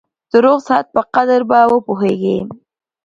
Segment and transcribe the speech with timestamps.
[0.31, 2.37] د روغ صحت په قدر به وپوهېږې!